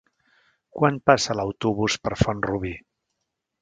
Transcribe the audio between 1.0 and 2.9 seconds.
passa l'autobús per Font-rubí?